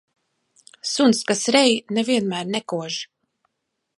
Suns, 0.91 1.19
kas 1.31 1.43
rej, 1.57 1.69
ne 1.97 2.05
vienmēr 2.09 2.51
nekož. 2.57 3.01